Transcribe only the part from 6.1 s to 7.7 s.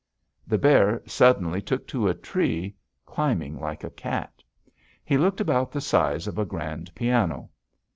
of a grand piano.